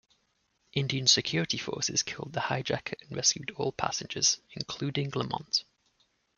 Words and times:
Indian 0.73 1.05
security 1.05 1.59
forces 1.59 2.01
killed 2.01 2.33
the 2.33 2.39
hijacker 2.39 2.99
and 3.03 3.15
rescued 3.15 3.51
all 3.51 3.71
passengers, 3.71 4.39
including 4.55 5.11
Lamont. 5.11 5.63